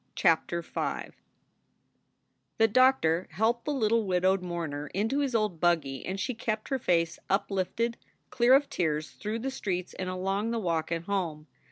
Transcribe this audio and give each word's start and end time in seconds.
CHAPTER 0.15 0.63
V 0.63 1.11
doctor 2.71 3.27
helped 3.29 3.65
the 3.65 3.71
little 3.71 4.07
widowed 4.07 4.41
mourner 4.41 4.87
into 4.95 5.19
his 5.19 5.35
old 5.35 5.59
buggy, 5.59 6.03
and 6.07 6.19
she 6.19 6.33
kept 6.33 6.69
her 6.69 6.79
face 6.79 7.19
uplifted, 7.29 7.97
clear 8.31 8.55
of 8.55 8.67
tears, 8.67 9.11
through 9.11 9.37
the 9.37 9.51
streets 9.51 9.93
and 9.93 10.09
along 10.09 10.49
the 10.49 10.57
walk 10.59 10.91
at 10.91 11.03
home. 11.03 11.45